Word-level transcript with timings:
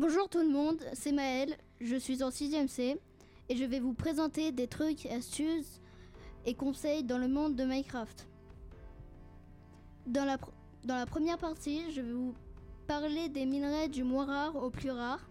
Bonjour 0.00 0.28
tout 0.28 0.38
le 0.38 0.48
monde, 0.48 0.78
c'est 0.92 1.10
Maëlle, 1.10 1.56
je 1.80 1.96
suis 1.96 2.22
en 2.22 2.28
6ème 2.28 2.68
C 2.68 3.00
et 3.48 3.56
je 3.56 3.64
vais 3.64 3.80
vous 3.80 3.94
présenter 3.94 4.52
des 4.52 4.68
trucs, 4.68 5.06
astuces 5.06 5.80
et 6.46 6.54
conseils 6.54 7.02
dans 7.02 7.18
le 7.18 7.26
monde 7.26 7.56
de 7.56 7.64
Minecraft. 7.64 8.28
Dans 10.06 10.24
la, 10.24 11.06
première 11.06 11.36
partie, 11.36 11.90
je 11.90 12.00
vais 12.00 12.12
vous 12.12 12.32
parler 12.86 13.28
des 13.28 13.44
minerais 13.44 13.88
du 13.88 14.04
moins 14.04 14.26
rare 14.26 14.54
au 14.62 14.70
plus 14.70 14.92
rare. 14.92 15.28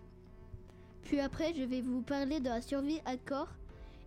Puis 1.03 1.21
après, 1.21 1.53
je 1.53 1.63
vais 1.63 1.79
vous 1.79 2.01
parler 2.01 2.41
de 2.41 2.49
la 2.49 2.61
survie 2.61 2.99
hardcore. 3.05 3.55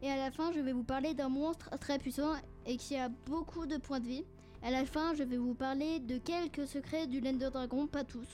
Et 0.02 0.10
à 0.10 0.16
la 0.16 0.30
fin, 0.30 0.52
je 0.52 0.60
vais 0.60 0.74
vous 0.74 0.84
parler 0.84 1.14
d'un 1.14 1.30
monstre 1.30 1.70
très 1.78 1.98
puissant 1.98 2.34
et 2.66 2.76
qui 2.76 2.96
a 2.96 3.08
beaucoup 3.08 3.64
de 3.64 3.78
points 3.78 4.00
de 4.00 4.08
vie. 4.08 4.24
À 4.62 4.70
la 4.70 4.84
fin, 4.84 5.14
je 5.14 5.22
vais 5.22 5.38
vous 5.38 5.54
parler 5.54 6.00
de 6.00 6.18
quelques 6.18 6.66
secrets 6.66 7.06
du 7.06 7.22
Lender 7.22 7.48
Dragon, 7.50 7.86
pas 7.86 8.04
tous. 8.04 8.28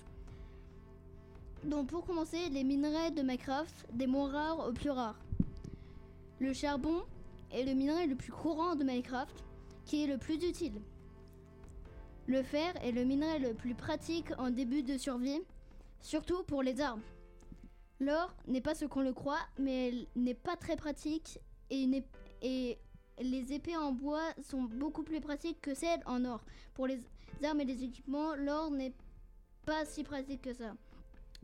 Donc 1.67 1.89
pour 1.89 2.07
commencer, 2.07 2.49
les 2.51 2.63
minerais 2.63 3.11
de 3.11 3.23
Minecraft, 3.23 3.87
des 3.93 4.07
moins 4.07 4.31
rares 4.31 4.69
aux 4.69 4.73
plus 4.73 4.91
rares. 4.91 5.19
Le 6.39 6.53
charbon 6.53 7.03
est 7.53 7.65
le 7.65 7.75
minerai 7.75 8.07
le 8.07 8.15
plus 8.15 8.31
courant 8.31 8.77
de 8.77 8.85
Minecraft, 8.85 9.43
qui 9.85 10.05
est 10.05 10.07
le 10.07 10.17
plus 10.17 10.37
utile. 10.37 10.81
Le 12.29 12.45
fer 12.45 12.73
est 12.85 12.93
le 12.93 13.03
minerai 13.03 13.41
le 13.41 13.53
plus 13.53 13.75
pratique 13.75 14.29
en 14.39 14.51
début 14.51 14.85
de 14.85 14.97
survie, 14.97 15.41
surtout 16.01 16.45
pour 16.45 16.63
les 16.63 16.81
armes. 16.81 17.03
L'or 17.99 18.33
n'est 18.47 18.61
pas 18.61 18.77
ce 18.77 18.85
qu'on 18.85 19.03
le 19.03 19.13
croit, 19.13 19.45
mais 19.59 19.93
n'est 20.15 20.35
pas 20.35 20.55
très 20.55 20.77
pratique 20.77 21.41
et 21.71 22.05
les 22.43 23.53
épées 23.53 23.77
en 23.77 23.91
bois 23.91 24.33
sont 24.41 24.63
beaucoup 24.63 25.03
plus 25.03 25.21
pratiques 25.21 25.61
que 25.61 25.75
celles 25.75 26.03
en 26.07 26.25
or. 26.27 26.45
Pour 26.75 26.87
les 26.87 27.01
armes 27.43 27.61
et 27.61 27.65
les 27.65 27.83
équipements, 27.83 28.37
l'or 28.37 28.71
n'est 28.71 28.95
pas 29.65 29.85
si 29.85 30.05
pratique 30.05 30.43
que 30.43 30.53
ça. 30.53 30.77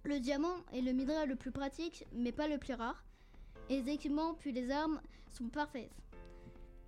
Le 0.05 0.19
diamant 0.19 0.57
est 0.73 0.81
le 0.81 0.93
minerai 0.93 1.27
le 1.27 1.37
plus 1.37 1.53
pratique, 1.53 2.07
mais 2.13 2.33
pas 2.33 2.49
le 2.49 2.59
plus 2.59 2.75
rare. 2.75 3.05
Et 3.71 3.81
les 3.81 3.93
équipements 3.93 4.35
puis 4.35 4.53
les 4.53 4.71
armes 4.71 5.01
sont 5.31 5.49
parfaits. 5.49 5.91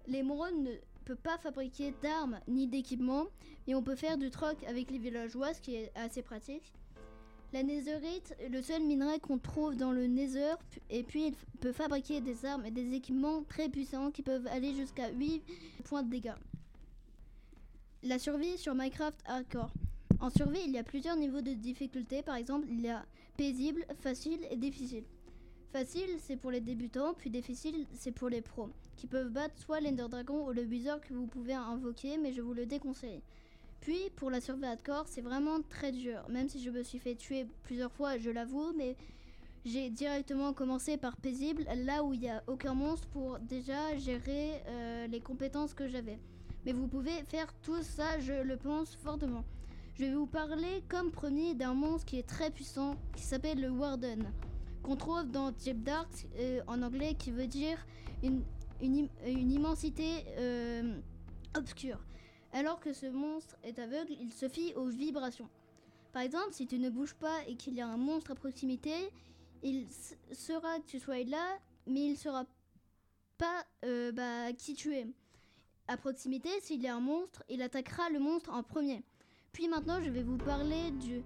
L'émeraude 0.07 0.57
ne 0.57 0.73
peut 1.05 1.15
pas 1.15 1.39
fabriquer 1.39 1.95
d'armes 2.03 2.41
ni 2.49 2.67
d'équipements, 2.67 3.27
mais 3.67 3.75
on 3.75 3.83
peut 3.83 3.95
faire 3.95 4.19
du 4.19 4.31
troc 4.31 4.63
avec 4.65 4.91
les 4.91 4.99
villageois, 4.99 5.55
ce 5.55 5.61
qui 5.61 5.77
est 5.77 5.93
assez 5.95 6.23
pratique. 6.23 6.73
La 7.53 7.63
netherite 7.63 8.35
est 8.41 8.49
le 8.49 8.61
seul 8.63 8.83
minerai 8.83 9.21
qu'on 9.21 9.39
trouve 9.39 9.77
dans 9.77 9.93
le 9.93 10.09
nether, 10.09 10.55
et 10.91 11.05
puis 11.05 11.29
il 11.29 11.35
peut 11.61 11.73
fabriquer 11.73 12.21
des 12.21 12.45
armes 12.45 12.67
et 12.67 12.73
des 12.73 12.95
équipements 12.95 13.45
très 13.45 13.69
puissants 13.69 14.11
qui 14.11 14.23
peuvent 14.23 14.49
aller 14.49 14.75
jusqu'à 14.75 15.09
8 15.11 15.41
points 15.85 16.03
de 16.03 16.11
dégâts. 16.11 16.35
La 18.03 18.19
survie 18.19 18.59
sur 18.59 18.75
Minecraft 18.75 19.21
Hardcore. 19.25 19.73
En 20.21 20.31
survie, 20.31 20.61
il 20.65 20.73
y 20.73 20.79
a 20.79 20.85
plusieurs 20.85 21.17
niveaux 21.17 21.41
de 21.41 21.53
difficulté. 21.53 22.23
Par 22.23 22.37
exemple, 22.37 22.67
il 22.71 22.81
y 22.81 22.89
a 22.89 23.05
paisible, 23.37 23.85
facile 24.01 24.41
et 24.51 24.57
difficile. 24.57 25.05
Facile, 25.73 26.19
c'est 26.21 26.37
pour 26.37 26.53
les 26.53 26.61
débutants, 26.61 27.15
puis 27.15 27.31
difficile, 27.31 27.87
c'est 27.95 28.13
pour 28.13 28.29
les 28.29 28.41
pros, 28.41 28.71
qui 28.97 29.09
peuvent 29.09 29.31
battre 29.31 29.59
soit 29.59 29.81
l'Ender 29.81 30.07
Dragon 30.09 30.47
ou 30.47 30.53
le 30.53 30.63
Wizard 30.63 31.01
que 31.01 31.13
vous 31.13 31.27
pouvez 31.27 31.55
invoquer, 31.55 32.17
mais 32.17 32.33
je 32.33 32.43
vous 32.43 32.55
le 32.55 32.65
déconseille. 32.65 33.23
Puis, 33.81 34.11
pour 34.15 34.31
la 34.31 34.41
survie 34.41 34.67
hardcore, 34.67 35.09
c'est 35.09 35.21
vraiment 35.21 35.61
très 35.69 35.91
dur, 35.91 36.25
même 36.29 36.49
si 36.49 36.63
je 36.63 36.71
me 36.71 36.85
suis 36.85 37.01
fait 37.01 37.17
tuer 37.17 37.47
plusieurs 37.65 37.93
fois, 37.93 38.19
je 38.19 38.31
l'avoue, 38.31 38.73
mais 38.77 38.97
j'ai 39.65 39.91
directement 39.91 40.53
commencé 40.53 40.97
par 40.97 41.17
paisible, 41.17 41.67
là 41.85 42.05
où 42.05 42.15
il 42.15 42.21
n'y 42.21 42.31
a 42.31 42.45
aucun 42.47 42.75
monstre, 42.75 43.09
pour 43.09 43.41
déjà 43.41 43.97
gérer 43.97 44.63
euh, 44.69 45.07
les 45.09 45.21
compétences 45.21 45.75
que 45.75 45.89
j'avais. 45.89 46.21
Mais 46.65 46.73
vous 46.73 46.87
pouvez 46.87 47.25
faire 47.25 47.53
tout 47.63 47.83
ça, 47.83 48.21
je 48.21 48.43
le 48.43 48.57
pense 48.57 48.95
fortement. 48.95 49.45
Je 49.97 50.07
vais 50.07 50.13
vous 50.13 50.27
parler 50.27 50.83
comme 50.89 51.13
premier 51.13 51.55
d'un 51.55 51.73
monstre 51.73 52.07
qui 52.07 52.19
est 52.19 52.29
très 52.29 52.51
puissant, 52.51 52.97
qui 53.15 53.23
s'appelle 53.23 53.61
le 53.61 53.71
Warden, 53.71 54.29
qu'on 54.83 54.97
trouve 54.97 55.31
dans 55.31 55.53
Deep 55.53 55.85
Dark 55.85 56.11
euh, 56.37 56.63
en 56.67 56.83
anglais, 56.83 57.15
qui 57.15 57.31
veut 57.31 57.47
dire 57.47 57.79
une, 58.25 58.43
une, 58.83 59.09
une 59.25 59.53
immensité 59.53 60.25
euh, 60.37 60.99
obscure. 61.57 62.05
Alors 62.53 62.81
que 62.81 62.93
ce 62.93 63.07
monstre 63.07 63.55
est 63.63 63.79
aveugle, 63.79 64.15
il 64.21 64.33
se 64.33 64.49
fie 64.49 64.75
aux 64.75 64.89
vibrations. 64.89 65.49
Par 66.13 66.23
exemple, 66.23 66.53
si 66.53 66.67
tu 66.67 66.81
ne 66.81 66.91
bouges 66.91 67.15
pas 67.15 67.45
et 67.47 67.55
qu'il 67.55 67.75
y 67.75 67.81
a 67.81 67.87
un 67.87 67.97
monstre 67.97 68.33
à 68.33 68.35
proximité, 68.35 69.13
il 69.63 69.87
saura 70.33 70.81
que 70.81 70.87
tu 70.87 70.99
sois 70.99 71.23
là, 71.23 71.57
mais 71.87 72.07
il 72.07 72.17
saura 72.17 72.47
pas 73.39 73.65
euh, 73.85 74.11
bah, 74.11 74.53
qui 74.55 74.75
tu 74.75 74.97
es. 74.97 75.07
À 75.87 75.97
proximité, 75.97 76.49
s'il 76.63 76.83
y 76.83 76.89
a 76.89 76.97
un 76.97 77.01
monstre, 77.01 77.45
il 77.49 77.63
attaquera 77.63 78.11
le 78.11 78.19
monstre 78.19 78.51
en 78.51 78.65
premier. 78.65 79.05
Puis 79.55 79.69
maintenant, 79.69 80.03
je 80.03 80.11
vais 80.11 80.25
vous 80.25 80.37
parler 80.37 80.91
du 80.91 81.23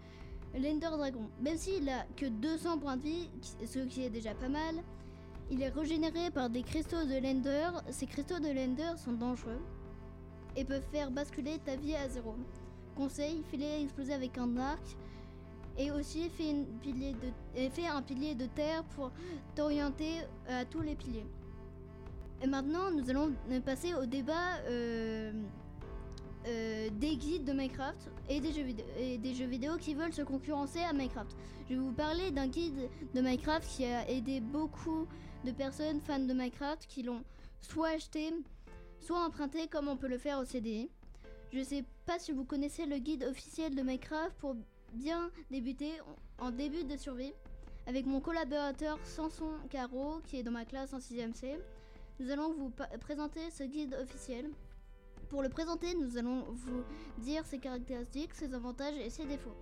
l'Ender 0.54 0.90
Dragon. 0.90 1.30
Même 1.40 1.56
s'il 1.56 1.88
a 1.88 2.04
que 2.14 2.26
200 2.26 2.78
points 2.78 2.98
de 2.98 3.02
vie, 3.02 3.30
ce 3.66 3.78
qui 3.80 4.04
est 4.04 4.10
déjà 4.10 4.34
pas 4.34 4.50
mal, 4.50 4.76
il 5.50 5.62
est 5.62 5.70
régénéré 5.70 6.30
par 6.30 6.50
des 6.50 6.62
cristaux 6.62 7.04
de 7.04 7.14
l'Ender. 7.22 7.70
Ces 7.90 8.06
cristaux 8.06 8.38
de 8.38 8.48
l'Ender 8.48 8.92
sont 8.98 9.14
dangereux 9.14 9.60
et 10.56 10.64
peuvent 10.64 10.86
faire 10.92 11.10
basculer 11.10 11.58
ta 11.64 11.76
vie 11.76 11.96
à 11.96 12.06
zéro. 12.08 12.36
Conseil, 12.94 13.42
fais-les 13.50 13.84
exploser 13.84 14.12
avec 14.12 14.36
un 14.36 14.58
arc 14.58 14.96
et 15.78 15.90
aussi 15.90 16.28
fais, 16.28 16.50
un 16.50 18.02
pilier 18.02 18.34
de 18.34 18.46
terre 18.46 18.84
pour 18.94 19.10
t'orienter 19.54 20.20
à 20.48 20.66
tous 20.66 20.82
les 20.82 20.96
piliers. 20.96 21.26
Et 22.42 22.46
maintenant, 22.46 22.90
nous 22.90 23.08
allons 23.08 23.32
euh, 23.50 23.60
passer 23.60 23.94
au 23.94 24.04
débat 24.04 24.58
euh, 24.68 25.32
euh, 26.48 26.88
des 26.90 27.16
guides 27.16 27.44
de 27.44 27.52
Minecraft 27.52 28.08
et 28.28 28.40
des, 28.40 28.52
jeux 29.34 29.44
vidéo, 29.46 29.76
qui 29.76 29.94
veulent 29.94 30.12
se 30.12 30.22
concurrencer 30.22 30.80
à 30.80 30.92
Minecraft. 30.92 31.36
Je 31.68 31.74
vais 31.74 31.80
vous 31.80 31.92
parler 31.92 32.30
d'un 32.30 32.46
guide 32.46 32.88
de 33.14 33.20
Minecraft 33.20 33.68
qui 33.68 33.84
a 33.84 34.08
aidé 34.08 34.40
beaucoup 34.40 35.06
de 35.44 35.52
personnes 35.52 36.00
fans 36.00 36.18
de 36.18 36.32
Minecraft 36.32 36.86
qui 36.86 37.02
l'ont 37.02 37.22
soit 37.60 37.88
acheté, 37.88 38.32
soit 39.00 39.22
emprunté 39.22 39.68
comme 39.68 39.88
on 39.88 39.96
peut 39.96 40.08
le 40.08 40.16
faire 40.16 40.38
au 40.38 40.44
CDI. 40.44 40.90
Je 41.52 41.62
sais 41.62 41.84
pas 42.06 42.18
si 42.18 42.32
vous 42.32 42.44
connaissez 42.44 42.86
le 42.86 42.96
guide 42.96 43.24
officiel 43.24 43.74
de 43.74 43.82
Minecraft 43.82 44.34
pour 44.38 44.56
bien 44.94 45.30
débuter 45.50 45.92
en 46.38 46.50
début 46.50 46.84
de 46.84 46.96
survie 46.96 47.34
avec 47.86 48.06
mon 48.06 48.20
collaborateur 48.20 48.98
Samson 49.04 49.52
Caro 49.68 50.20
qui 50.24 50.38
est 50.38 50.42
dans 50.42 50.50
ma 50.50 50.64
classe 50.64 50.94
en 50.94 50.98
6ème 50.98 51.34
C. 51.34 51.58
Nous 52.20 52.30
allons 52.30 52.54
vous 52.54 52.72
présenter 53.00 53.50
ce 53.50 53.64
guide 53.64 53.94
officiel. 54.02 54.50
Pour 55.28 55.42
le 55.42 55.50
présenter, 55.50 55.94
nous 55.94 56.16
allons 56.16 56.44
vous 56.48 56.82
dire 57.18 57.44
ses 57.44 57.58
caractéristiques, 57.58 58.34
ses 58.34 58.54
avantages 58.54 58.96
et 58.96 59.10
ses 59.10 59.26
défauts. 59.26 59.56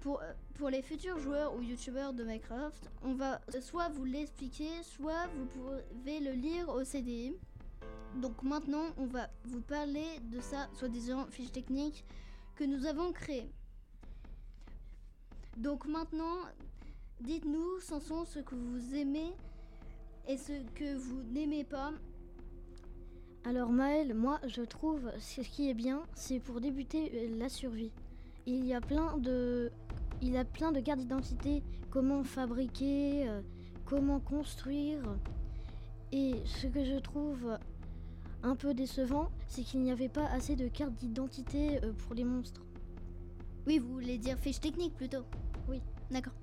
Pour, 0.00 0.20
euh, 0.20 0.32
pour 0.54 0.70
les 0.70 0.82
futurs 0.82 1.18
joueurs 1.18 1.56
ou 1.56 1.62
youtubeurs 1.62 2.12
de 2.12 2.22
Minecraft, 2.22 2.88
on 3.02 3.14
va 3.14 3.40
soit 3.60 3.88
vous 3.88 4.04
l'expliquer, 4.04 4.70
soit 4.82 5.26
vous 5.36 5.46
pouvez 5.46 6.20
le 6.20 6.32
lire 6.32 6.68
au 6.68 6.84
CDI. 6.84 7.34
Donc 8.16 8.42
maintenant, 8.44 8.86
on 8.98 9.06
va 9.06 9.28
vous 9.44 9.62
parler 9.62 10.20
de 10.30 10.40
sa 10.40 10.68
soi-disant 10.74 11.26
fiche 11.26 11.50
technique 11.50 12.04
que 12.54 12.62
nous 12.62 12.86
avons 12.86 13.12
créée. 13.12 13.50
Donc 15.56 15.86
maintenant, 15.86 16.38
dites-nous, 17.20 17.80
Samson, 17.80 18.24
ce 18.24 18.38
que 18.38 18.54
vous 18.54 18.94
aimez 18.94 19.32
et 20.28 20.36
ce 20.36 20.52
que 20.74 20.94
vous 20.96 21.22
n'aimez 21.24 21.64
pas. 21.64 21.92
Alors 23.44 23.70
Maël, 23.70 24.14
moi 24.14 24.38
je 24.46 24.62
trouve 24.62 25.10
ce 25.18 25.40
qui 25.40 25.68
est 25.68 25.74
bien, 25.74 26.04
c'est 26.14 26.38
pour 26.38 26.60
débuter 26.60 27.10
euh, 27.12 27.38
la 27.38 27.48
survie. 27.48 27.90
Il 28.46 28.64
y 28.64 28.72
a 28.72 28.80
plein 28.80 29.18
de, 29.18 29.72
il 30.20 30.30
y 30.30 30.38
a 30.38 30.44
plein 30.44 30.70
de 30.70 30.78
cartes 30.78 31.00
d'identité, 31.00 31.64
comment 31.90 32.22
fabriquer, 32.22 33.28
euh, 33.28 33.42
comment 33.84 34.20
construire. 34.20 35.02
Et 36.12 36.36
ce 36.44 36.68
que 36.68 36.84
je 36.84 36.96
trouve 36.98 37.58
un 38.44 38.54
peu 38.54 38.74
décevant, 38.74 39.28
c'est 39.48 39.62
qu'il 39.62 39.80
n'y 39.80 39.90
avait 39.90 40.08
pas 40.08 40.26
assez 40.26 40.54
de 40.54 40.68
cartes 40.68 40.94
d'identité 40.94 41.82
euh, 41.82 41.92
pour 41.92 42.14
les 42.14 42.24
monstres. 42.24 42.62
Oui, 43.66 43.78
vous 43.78 43.92
voulez 43.92 44.18
dire 44.18 44.38
fiche 44.38 44.60
technique 44.60 44.94
plutôt? 44.94 45.24
Oui. 45.68 45.80
D'accord. 46.12 46.34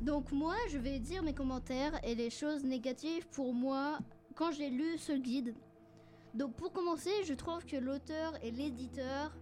Donc 0.00 0.32
moi, 0.32 0.56
je 0.70 0.78
vais 0.78 0.98
dire 0.98 1.22
mes 1.22 1.34
commentaires 1.34 2.00
et 2.04 2.16
les 2.16 2.30
choses 2.30 2.64
négatives 2.64 3.28
pour 3.28 3.54
moi 3.54 3.98
quand 4.34 4.50
j'ai 4.50 4.70
lu 4.70 4.98
ce 4.98 5.12
guide. 5.12 5.54
Donc 6.34 6.54
pour 6.54 6.72
commencer, 6.72 7.10
je 7.24 7.34
trouve 7.34 7.64
que 7.64 7.76
l'auteur 7.76 8.32
et 8.42 8.50
l'éditeur 8.50 9.32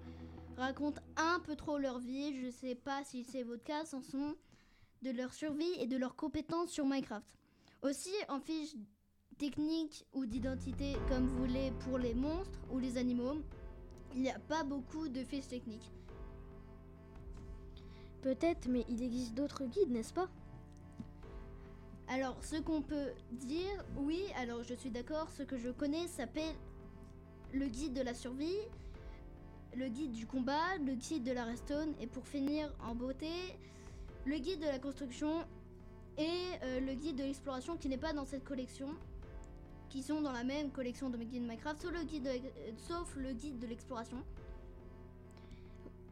racontent 0.57 1.03
un 1.17 1.39
peu 1.41 1.55
trop 1.55 1.79
leur 1.79 1.99
vie. 1.99 2.35
Je 2.43 2.51
sais 2.51 2.75
pas 2.75 3.05
si 3.05 3.25
c'est 3.25 3.43
votre 3.43 3.63
cas, 3.63 3.85
Samson, 3.85 4.35
de 5.03 5.11
leur 5.11 5.33
survie 5.33 5.73
et 5.79 5.87
de 5.87 5.97
leurs 5.97 6.17
compétences 6.17 6.71
sur 6.71 6.87
Minecraft. 6.87 7.27
Aussi, 7.83 8.13
en 8.29 8.41
fiche 8.41 8.75
technique 9.37 10.05
ou 10.13 10.27
d'identité, 10.27 10.97
comme 11.09 11.27
vous 11.27 11.47
voulez 11.47 11.73
pour 11.85 11.99
les 11.99 12.15
monstres 12.15 12.59
ou 12.73 12.79
les 12.79 12.97
animaux, 12.97 13.37
il 14.15 14.23
n'y 14.23 14.31
a 14.31 14.39
pas 14.39 14.65
beaucoup 14.65 15.09
de 15.09 15.23
fiches 15.23 15.47
techniques. 15.47 15.93
Peut-être, 18.23 18.67
mais 18.69 18.85
il 18.89 19.01
existe 19.03 19.35
d'autres 19.35 19.65
guides, 19.65 19.91
n'est-ce 19.91 20.13
pas? 20.13 20.29
Alors, 22.09 22.43
ce 22.43 22.57
qu'on 22.57 22.83
peut 22.83 23.13
dire, 23.31 23.85
oui, 23.99 24.25
alors 24.37 24.65
je 24.65 24.75
suis 24.75 24.91
d'accord, 24.91 25.31
ce 25.31 25.45
que 25.45 25.59
je 25.59 25.69
connais 25.69 26.09
s'appelle 26.09 26.57
le 27.53 27.67
guide 27.67 27.95
de 27.95 28.03
la 28.03 28.15
survie, 28.15 28.59
le 29.77 29.89
guide 29.89 30.13
du 30.13 30.27
combat, 30.27 30.77
le 30.85 30.95
guide 30.95 31.25
de 31.25 31.33
la 31.33 31.45
redstone, 31.45 31.95
et 32.01 32.07
pour 32.07 32.27
finir 32.27 32.73
en 32.81 32.95
beauté, 32.95 33.31
le 34.25 34.39
guide 34.39 34.61
de 34.61 34.67
la 34.67 34.79
construction 34.79 35.45
et 36.17 36.29
euh, 36.63 36.81
le 36.81 36.95
guide 36.95 37.17
de 37.17 37.23
l'exploration 37.23 37.77
qui 37.77 37.89
n'est 37.89 37.99
pas 37.99 38.13
dans 38.13 38.25
cette 38.25 38.45
collection, 38.45 38.89
qui 39.89 40.03
sont 40.03 40.21
dans 40.21 40.33
la 40.33 40.45
même 40.45 40.71
collection 40.71 41.11
de 41.11 41.17
mes 41.17 41.25
Minecraft, 41.25 41.81
sauf 41.81 41.93
le 41.93 42.05
guide 42.05 42.25
de, 42.25 42.29
euh, 42.29 42.73
sauf 42.77 43.17
le 43.17 43.33
guide 43.33 43.59
de 43.59 43.67
l'exploration. 43.67 44.23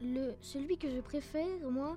Le, 0.01 0.35
celui 0.41 0.79
que 0.79 0.89
je 0.91 1.01
préfère, 1.01 1.71
moi, 1.71 1.97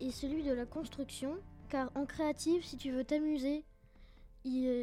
est 0.00 0.10
celui 0.10 0.42
de 0.42 0.52
la 0.52 0.66
construction, 0.66 1.38
car 1.68 1.90
en 1.94 2.06
créative, 2.06 2.64
si 2.64 2.76
tu 2.76 2.90
veux 2.90 3.04
t'amuser, 3.04 3.64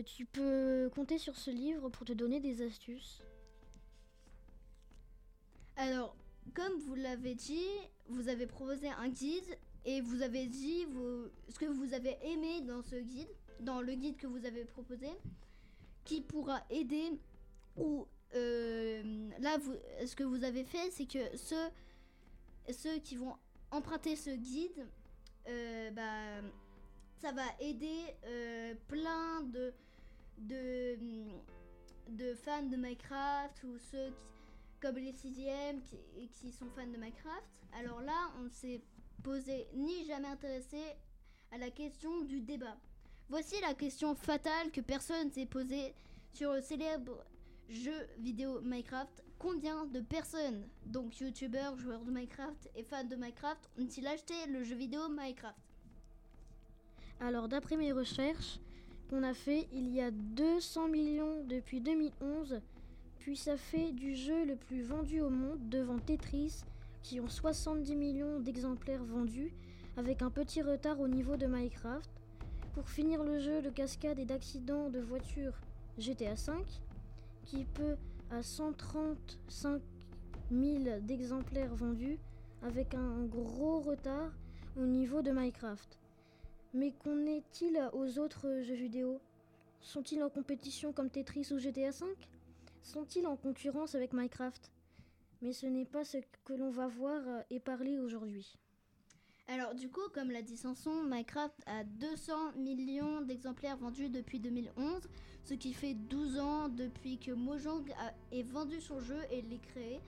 tu 0.06 0.26
peux 0.26 0.90
compter 0.94 1.18
sur 1.18 1.36
ce 1.36 1.50
livre 1.50 1.90
pour 1.90 2.06
te 2.06 2.14
donner 2.14 2.40
des 2.40 2.62
astuces. 2.62 3.24
Alors, 5.78 6.16
comme 6.54 6.80
vous 6.80 6.96
l'avez 6.96 7.36
dit, 7.36 7.68
vous 8.08 8.30
avez 8.30 8.48
proposé 8.48 8.90
un 8.90 9.10
guide 9.10 9.58
et 9.84 10.02
vous 10.02 10.22
avez 10.22 10.48
dit 10.48 10.86
ce 11.50 11.60
que 11.60 11.66
vous 11.66 11.94
avez 11.94 12.18
aimé 12.24 12.62
dans 12.62 12.82
ce 12.82 12.96
guide, 12.96 13.28
dans 13.60 13.82
le 13.82 13.94
guide 13.94 14.18
que 14.18 14.28
vous 14.28 14.46
avez 14.46 14.64
proposé, 14.66 15.10
qui 16.06 16.22
pourra 16.22 16.62
aider 16.70 17.20
ou 17.76 18.08
euh, 18.36 19.30
là, 19.40 19.58
ce 20.06 20.16
que 20.16 20.24
vous 20.24 20.44
avez 20.44 20.64
fait, 20.64 20.92
c'est 20.92 21.06
que 21.06 21.36
ceux, 21.38 23.00
qui 23.00 23.16
vont 23.16 23.36
emprunter 23.72 24.16
ce 24.16 24.32
guide, 24.32 24.88
euh, 25.48 25.92
bah, 25.92 26.42
ça 27.18 27.32
va 27.32 27.44
aider 27.60 28.16
euh, 28.26 28.74
plein 28.88 29.42
de, 29.42 29.74
de, 30.38 30.98
de 32.10 32.34
fans 32.36 32.64
de 32.64 32.76
Minecraft 32.76 33.64
ou 33.64 33.78
ceux 33.78 34.08
qui, 34.08 34.45
comme 34.82 34.98
les 34.98 35.14
sixièmes 35.14 35.82
qui, 35.82 35.98
qui 36.36 36.52
sont 36.52 36.70
fans 36.76 36.88
de 36.88 36.98
Minecraft. 36.98 37.64
Alors 37.80 38.02
là, 38.02 38.32
on 38.40 38.44
ne 38.44 38.50
s'est 38.50 38.82
posé 39.24 39.68
ni 39.74 40.06
jamais 40.06 40.28
intéressé 40.28 40.80
à 41.52 41.58
la 41.58 41.72
question 41.72 42.22
du 42.22 42.42
débat. 42.42 42.78
Voici 43.30 43.60
la 43.62 43.74
question 43.74 44.14
fatale 44.16 44.72
que 44.72 44.82
personne 44.82 45.32
s'est 45.32 45.46
posée 45.46 45.94
sur 46.32 46.54
le 46.54 46.62
célèbre 46.62 47.26
jeu 47.70 48.08
vidéo 48.20 48.62
Minecraft. 48.62 49.24
Combien 49.40 49.86
de 49.86 50.00
personnes, 50.00 50.68
donc 50.86 51.20
youtubeurs, 51.20 51.78
joueurs 51.78 52.04
de 52.06 52.12
Minecraft 52.12 52.70
et 52.76 52.84
fans 52.84 53.04
de 53.04 53.16
Minecraft, 53.16 53.70
ont-ils 53.80 54.08
acheté 54.08 54.34
le 54.48 54.64
jeu 54.64 54.76
vidéo 54.76 55.10
Minecraft? 55.10 55.58
Alors, 57.20 57.48
d'après 57.48 57.78
mes 57.78 57.92
recherches 57.92 58.60
qu'on 59.10 59.24
a 59.24 59.34
fait, 59.34 59.68
il 59.72 59.90
y 59.90 60.02
a 60.02 60.12
200 60.12 60.88
millions 60.88 61.44
depuis 61.46 61.82
2011, 61.82 62.62
puis 63.26 63.36
ça 63.36 63.58
fait 63.58 63.92
du 63.92 64.14
jeu 64.14 64.46
le 64.46 64.56
plus 64.56 64.84
vendu 64.84 65.20
au 65.20 65.32
monde 65.32 65.68
devant 65.68 65.98
Tetris, 65.98 66.62
qui 67.02 67.20
ont 67.20 67.28
70 67.28 67.96
millions 67.96 68.40
d'exemplaires 68.40 69.04
vendus, 69.04 69.52
avec 69.98 70.22
un 70.22 70.30
petit 70.30 70.62
retard 70.62 71.00
au 71.00 71.08
niveau 71.08 71.36
de 71.36 71.48
Minecraft. 71.48 72.08
Pour 72.76 72.88
finir 72.88 73.24
le 73.24 73.40
jeu 73.40 73.64
de 73.64 73.72
cascade 73.72 74.20
et 74.20 74.26
d'accidents 74.26 74.92
de 74.92 75.00
voiture 75.00 75.54
GTA 75.98 76.36
V, 76.36 76.54
qui 77.46 77.66
peut 77.66 77.96
à 78.30 78.44
135 78.44 79.82
000 80.52 81.00
d'exemplaires 81.02 81.74
vendus, 81.74 82.20
avec 82.62 82.94
un 82.94 83.26
gros 83.26 83.80
retard 83.80 84.32
au 84.78 84.86
niveau 84.86 85.24
de 85.24 85.32
Minecraft. 85.32 85.98
Mais 86.76 86.94
qu'en 87.04 87.26
est-il 87.26 87.90
aux 87.94 88.20
autres 88.20 88.62
jeux 88.62 88.76
vidéo? 88.76 89.20
Sont-ils 89.82 90.22
en 90.22 90.30
compétition 90.30 90.94
comme 90.94 91.10
Tetris 91.10 91.48
ou 91.52 91.58
GTA 91.58 91.90
V 91.90 92.06
Sont-ils 92.86 93.26
en 93.26 93.36
concurrence 93.36 93.96
avec 93.96 94.14
Minecraft? 94.14 94.72
Mais 95.42 95.54
ce 95.54 95.66
n'est 95.66 95.86
pas 95.86 96.04
ce 96.04 96.18
que 96.46 96.54
l'on 96.54 96.70
va 96.70 96.88
voir 96.88 97.20
euh, 97.28 97.42
et 97.50 97.60
parler 97.60 97.98
aujourd'hui. 97.98 98.60
Alors 99.48 99.74
du 99.74 99.90
coup, 99.90 100.08
comme 100.14 100.30
l'a 100.30 100.44
dit 100.44 100.56
Sanson, 100.56 101.04
Minecraft 101.04 101.56
a 101.66 101.84
200 101.84 102.54
millions 102.58 103.22
d'exemplaires 103.22 103.78
vendus 103.78 104.10
depuis 104.10 104.40
2011, 104.40 105.02
ce 105.44 105.56
qui 105.56 105.74
fait 105.74 105.96
12 105.96 106.40
ans 106.40 106.70
depuis 106.70 107.18
que 107.18 107.32
Mojang 107.32 107.84
a, 107.98 108.14
est 108.32 108.44
vendu 108.44 108.80
son 108.80 109.00
jeu 109.00 109.20
et 109.32 109.42
l'est 109.42 109.66
créé, 109.74 110.00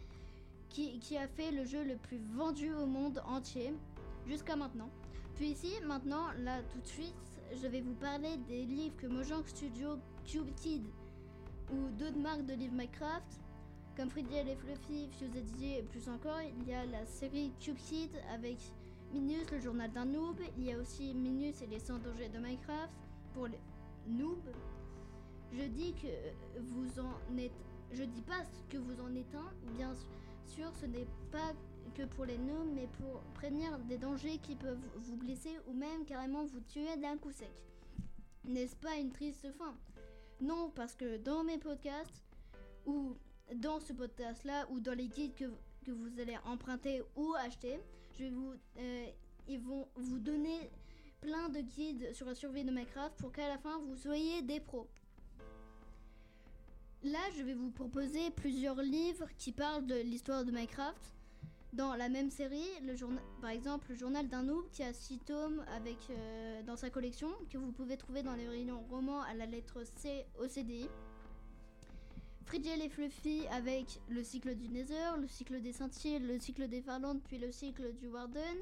qui, 0.70 1.18
a 1.18 1.28
fait 1.28 1.52
le 1.52 1.66
jeu 1.66 1.84
le 1.84 1.96
plus 1.96 2.20
vendu 2.36 2.72
au 2.76 2.86
monde 2.86 3.24
entier 3.26 3.74
jusqu'à 4.28 4.56
maintenant. 4.56 4.92
Puis 5.34 5.48
ici, 5.48 5.74
maintenant, 5.84 6.32
là 6.44 6.62
tout 6.72 6.80
de 6.80 6.88
suite, 6.88 7.16
je 7.60 7.68
vais 7.68 7.82
vous 7.82 7.96
parler 7.96 8.38
des 8.48 8.66
livres 8.66 8.96
que 8.98 9.08
Mojang 9.08 9.44
Studio, 9.48 9.98
Cube 10.26 10.54
ou 11.72 11.90
d'autres 11.98 12.20
marques 12.20 12.46
de 12.46 12.54
livres 12.54 12.76
Minecraft 12.76 13.42
comme 13.98 14.12
Fridiel 14.12 14.48
et 14.48 14.56
Fluffy, 14.56 15.10
Fuse 15.18 15.36
et 15.64 15.82
plus 15.82 16.08
encore, 16.08 16.40
il 16.42 16.70
y 16.70 16.74
a 16.74 16.86
la 16.86 17.04
série 17.08 17.52
Cube 17.60 17.78
Kid 17.78 18.12
avec 18.32 18.58
Minus, 19.12 19.50
le 19.52 19.60
journal 19.60 19.92
d'un 19.92 20.06
noob. 20.06 20.40
Il 20.56 20.66
y 20.66 20.72
a 20.72 20.78
aussi 20.78 21.16
Minus 21.16 21.64
et 21.64 21.66
les 21.66 21.80
100 21.80 22.00
dangers 22.00 22.30
de 22.30 22.38
Minecraft 22.38 22.94
pour 23.34 23.48
les 23.48 23.60
noobs. 24.08 24.54
Je 25.52 25.64
dis 25.64 25.96
que 25.96 26.60
vous 26.60 27.00
en 27.00 27.38
êtes. 27.40 27.52
Je 27.92 28.04
dis 28.04 28.22
pas 28.22 28.44
que 28.70 28.78
vous 28.78 29.02
en 29.02 29.16
êtes 29.16 29.34
un, 29.34 29.52
bien 29.76 29.94
sûr, 30.46 30.72
ce 30.76 30.86
n'est 30.86 31.08
pas 31.32 31.54
que 31.96 32.04
pour 32.04 32.26
les 32.26 32.38
noobs, 32.38 32.70
mais 32.76 32.88
pour 33.00 33.22
prévenir 33.34 33.80
des 33.80 33.98
dangers 33.98 34.38
qui 34.38 34.56
peuvent 34.56 34.78
vous 34.98 35.16
blesser 35.16 35.58
ou 35.68 35.74
même 35.74 36.06
carrément 36.06 36.46
vous 36.46 36.60
tuer 36.60 36.98
d'un 36.98 37.18
coup 37.18 37.32
sec. 37.32 37.64
N'est-ce 38.48 38.76
pas 38.78 38.96
une 38.96 39.12
triste 39.12 39.52
fin? 39.58 39.76
Non, 40.40 40.72
parce 40.74 40.96
que 40.96 41.18
dans 41.18 41.44
mes 41.44 41.58
podcasts, 41.58 42.24
ou 42.86 43.18
dans 43.54 43.80
ce 43.80 43.92
podcast-là, 43.92 44.66
ou 44.70 44.80
dans 44.80 44.94
les 44.94 45.10
guides 45.10 45.36
que, 45.36 45.46
que 45.86 45.92
vous 45.92 46.20
allez 46.20 46.38
emprunter 46.46 47.04
ou 47.16 47.34
acheter, 47.34 47.80
je 48.14 48.24
vais 48.24 48.30
vous, 48.30 48.54
euh, 48.78 49.06
ils 49.48 49.60
vont 49.60 49.88
vous 49.96 50.20
donner 50.20 50.72
plein 51.20 51.50
de 51.50 51.60
guides 51.60 52.14
sur 52.14 52.26
la 52.26 52.36
survie 52.36 52.64
de 52.64 52.72
Minecraft 52.72 53.18
pour 53.18 53.32
qu'à 53.32 53.50
la 53.50 53.58
fin 53.58 53.80
vous 53.80 53.96
soyez 53.98 54.42
des 54.42 54.62
pros. 54.62 54.88
Là, 57.04 57.20
je 57.38 57.44
vais 57.44 57.54
vous 57.54 57.72
proposer 57.72 58.32
plusieurs 58.32 58.82
livres 58.82 59.28
qui 59.38 59.52
parlent 59.52 59.86
de 59.86 59.96
l'histoire 59.96 60.46
de 60.46 60.52
Minecraft. 60.52 61.17
Dans 61.74 61.96
la 61.96 62.08
même 62.08 62.32
série, 62.32 62.66
par 63.42 63.50
exemple, 63.50 63.88
le 63.90 63.96
journal 63.96 64.28
d'un 64.30 64.44
noob 64.44 64.70
qui 64.72 64.84
a 64.84 64.94
6 64.94 65.20
tomes 65.20 65.66
avec, 65.76 65.98
euh, 66.10 66.64
dans 66.64 66.78
sa 66.78 66.90
collection, 66.90 67.28
que 67.50 67.58
vous 67.58 67.72
pouvez 67.72 67.98
trouver 67.98 68.24
dans 68.24 68.36
les 68.36 68.48
rayons 68.48 68.82
romans 68.90 69.22
à 69.22 69.34
la 69.34 69.46
lettre 69.46 69.84
C 69.98 70.26
au 70.40 70.48
CDI. 70.48 70.88
Frigiel 72.46 72.82
et 72.82 72.88
Fluffy 72.88 73.46
avec 73.52 74.00
le 74.08 74.24
cycle 74.24 74.56
du 74.56 74.70
Nether, 74.70 75.20
le 75.20 75.28
cycle 75.28 75.62
des 75.62 75.74
Sentiers, 75.74 76.20
le 76.20 76.40
cycle 76.40 76.70
des 76.70 76.82
Farlandes, 76.82 77.22
puis 77.22 77.38
le 77.38 77.52
cycle 77.52 77.94
du 77.96 78.08
Warden. 78.08 78.58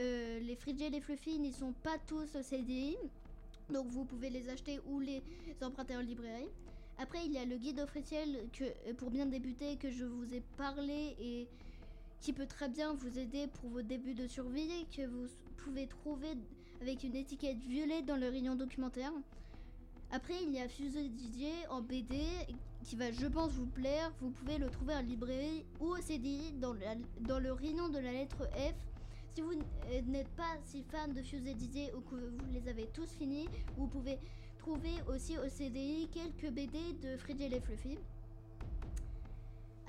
Euh, 0.00 0.40
les 0.40 0.56
Frigiel 0.56 0.94
et 0.96 1.00
Fluffy 1.00 1.38
n'y 1.38 1.52
sont 1.52 1.72
pas 1.84 1.96
tous 2.08 2.34
au 2.34 2.42
CDI, 2.42 2.96
donc 3.70 3.86
vous 3.86 4.04
pouvez 4.04 4.30
les 4.30 4.48
acheter 4.48 4.80
ou 4.86 4.98
les 4.98 5.22
emprunter 5.62 5.96
en 5.96 6.00
librairie. 6.00 6.48
Après, 6.98 7.24
il 7.24 7.32
y 7.32 7.38
a 7.38 7.44
le 7.44 7.56
guide 7.56 7.78
officiel 7.78 8.48
pour 8.98 9.10
bien 9.10 9.26
débuter 9.26 9.76
que 9.76 9.90
je 9.90 10.04
vous 10.04 10.34
ai 10.34 10.42
parlé 10.58 11.16
et 11.20 11.48
qui 12.20 12.32
peut 12.32 12.46
très 12.46 12.68
bien 12.68 12.92
vous 12.94 13.18
aider 13.18 13.46
pour 13.46 13.70
vos 13.70 13.82
débuts 13.82 14.14
de 14.14 14.26
survie, 14.26 14.86
que 14.94 15.06
vous 15.06 15.26
pouvez 15.56 15.86
trouver 15.86 16.36
avec 16.80 17.02
une 17.02 17.16
étiquette 17.16 17.58
violet 17.58 18.02
dans 18.02 18.16
le 18.16 18.28
rayon 18.28 18.54
documentaire. 18.54 19.12
Après, 20.12 20.34
il 20.42 20.52
y 20.52 20.60
a 20.60 20.68
Fusée 20.68 21.08
Didier 21.08 21.52
en 21.70 21.82
BD 21.82 22.20
qui 22.84 22.96
va, 22.96 23.12
je 23.12 23.26
pense, 23.26 23.52
vous 23.52 23.66
plaire. 23.66 24.12
Vous 24.20 24.30
pouvez 24.30 24.58
le 24.58 24.68
trouver 24.68 24.94
en 24.94 25.02
librairie 25.02 25.64
ou 25.80 25.86
au 25.86 25.96
CDI 25.96 26.52
dans 26.52 26.72
le, 26.72 27.52
rayon 27.52 27.88
de 27.88 27.98
la 27.98 28.12
lettre 28.12 28.48
F. 28.54 28.74
Si 29.34 29.40
vous 29.40 29.54
n'êtes 30.08 30.28
pas 30.30 30.56
si 30.64 30.82
fan 30.82 31.12
de 31.12 31.22
Fusée 31.22 31.54
Didier 31.54 31.92
ou 31.94 32.00
que 32.00 32.16
vous 32.16 32.52
les 32.52 32.68
avez 32.68 32.86
tous 32.92 33.08
finis, 33.18 33.48
vous 33.76 33.86
pouvez 33.86 34.18
trouver 34.58 34.94
aussi 35.08 35.38
au 35.38 35.48
CDI 35.48 36.08
quelques 36.12 36.52
BD 36.52 36.94
de 37.02 37.16
Frigiel 37.16 37.54
et 37.54 37.60
Fluffy. 37.60 37.96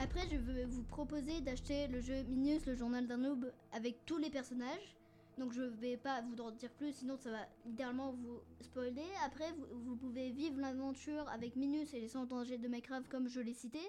Après, 0.03 0.27
je 0.31 0.35
vais 0.35 0.65
vous 0.65 0.81
proposer 0.81 1.41
d'acheter 1.41 1.85
le 1.87 2.01
jeu 2.01 2.23
Minus, 2.27 2.65
le 2.65 2.73
journal 2.73 3.05
d'un 3.05 3.17
noob, 3.17 3.51
avec 3.71 4.03
tous 4.07 4.17
les 4.17 4.31
personnages. 4.31 4.95
Donc 5.37 5.53
je 5.53 5.61
vais 5.61 5.95
pas 5.95 6.23
vous 6.23 6.41
en 6.41 6.49
dire 6.49 6.71
plus, 6.71 6.91
sinon 6.91 7.17
ça 7.17 7.29
va 7.29 7.45
littéralement 7.67 8.11
vous 8.11 8.39
spoiler. 8.61 9.05
Après, 9.23 9.53
vous, 9.85 9.95
pouvez 9.95 10.31
vivre 10.31 10.59
l'aventure 10.59 11.29
avec 11.29 11.55
Minus 11.55 11.93
et 11.93 11.99
les 11.99 12.07
100 12.07 12.25
dangers 12.25 12.57
de 12.57 12.67
Minecraft 12.67 13.07
comme 13.09 13.27
je 13.27 13.41
l'ai 13.41 13.53
cité, 13.53 13.79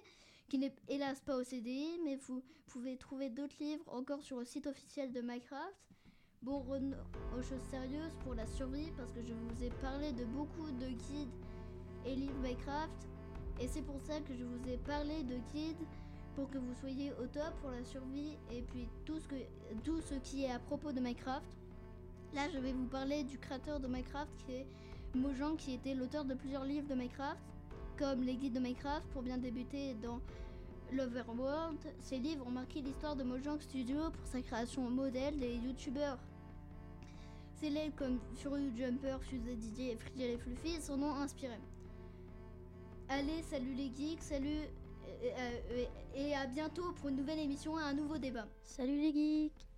qui 0.50 0.59
n'est 0.59 0.75
hélas 0.87 1.19
pas 1.23 1.35
au 1.35 1.45
CDI, 1.45 1.99
mais 2.04 2.16
vous 2.16 2.45
pouvez 2.66 2.99
trouver 2.99 3.31
d'autres 3.31 3.57
livres 3.59 3.85
encore 3.87 4.21
sur 4.21 4.38
le 4.38 4.45
site 4.45 4.66
officiel 4.66 5.12
de 5.12 5.23
Minecraft. 5.23 5.95
Bon, 6.42 6.62
aux 6.62 7.42
choses 7.42 7.62
sérieuses 7.71 8.16
pour 8.23 8.35
la 8.35 8.47
survie, 8.47 8.92
parce 8.99 9.12
que 9.12 9.23
je 9.23 9.33
vous 9.33 9.62
ai 9.64 9.71
parlé 9.81 10.12
de 10.12 10.26
beaucoup 10.26 10.71
de 10.73 10.88
guides 10.88 11.33
et 12.04 12.14
livres 12.14 12.38
Minecraft, 12.42 13.09
et 13.61 13.69
c'est 13.69 13.83
pour 13.83 14.00
ça 14.02 14.21
que 14.21 14.35
je 14.35 14.45
vous 14.45 14.69
ai 14.69 14.76
parlé 14.76 15.23
de 15.23 15.37
guides 15.52 15.87
pour 16.35 16.51
que 16.51 16.59
vous 16.59 16.75
soyez 16.75 17.12
au 17.12 17.27
top 17.27 17.53
pour 17.61 17.71
la 17.71 17.85
survie 17.85 18.37
et 18.51 18.62
puis 18.62 18.89
tout 19.05 19.19
ce, 19.19 19.29
que, 19.29 19.35
tout 19.85 20.01
ce 20.01 20.15
qui 20.15 20.45
est 20.45 20.51
à 20.51 20.59
propos 20.59 20.93
de 20.93 21.01
Minecraft. 21.01 21.47
Là, 22.35 22.49
je 22.53 22.59
vais 22.59 22.73
vous 22.73 22.87
parler 22.87 23.25
du 23.25 23.39
créateur 23.39 23.81
de 23.81 23.87
Minecraft 23.87 24.31
qui 24.47 24.53
est 24.53 24.67
Mojang, 25.15 25.57
qui 25.57 25.75
était 25.75 25.95
l'auteur 25.95 26.25
de 26.25 26.35
plusieurs 26.35 26.65
livres 26.65 26.89
de 26.89 26.95
Minecraft, 26.95 27.41
comme 27.99 28.23
les 28.23 28.37
guides 28.37 28.55
de 28.55 28.61
Minecraft 28.61 29.07
pour 29.11 29.23
bien 29.23 29.39
débuter 29.39 29.95
dans 29.95 30.21
l'Overworld. 30.93 31.79
Ces 32.01 32.19
livres 32.19 32.47
ont 32.47 32.51
marqué 32.51 32.81
l'histoire 32.81 33.17
de 33.17 33.25
Mojang 33.25 33.61
Studio 33.61 34.11
pour 34.11 34.27
sa 34.27 34.41
création 34.41 34.89
modèle 34.89 35.39
des 35.39 35.57
youtubeurs 35.57 36.19
célèbres 37.62 37.95
comme 37.95 38.19
Furious 38.35 38.75
Jumper, 38.77 39.19
Fusée 39.23 39.55
Didier, 39.55 39.97
Frigel 39.97 40.31
et 40.31 40.39
Fluffy 40.39 40.81
s'en 40.81 41.01
ont 41.01 41.15
inspiré. 41.15 41.55
Allez, 43.09 43.43
salut 43.43 43.75
les 43.75 43.93
geeks, 43.95 44.23
salut 44.23 44.67
et 46.14 46.35
à 46.35 46.47
bientôt 46.47 46.92
pour 46.92 47.09
une 47.09 47.16
nouvelle 47.16 47.38
émission 47.38 47.78
et 47.78 47.82
un 47.82 47.94
nouveau 47.94 48.18
débat. 48.18 48.47
Salut 48.62 48.97
les 48.97 49.12
geeks 49.12 49.72